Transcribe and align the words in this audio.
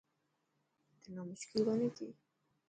تنا 1.01 1.21
مشڪل 1.29 1.57
ڪوني 1.67 1.89
ٿي. 1.97 2.07